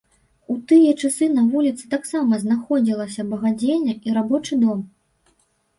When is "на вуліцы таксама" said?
1.33-2.41